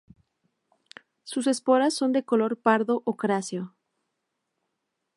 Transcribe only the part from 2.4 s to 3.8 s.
pardo-ocráceo.